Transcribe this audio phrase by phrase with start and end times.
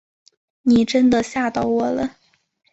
[0.63, 2.15] 你真的吓到我了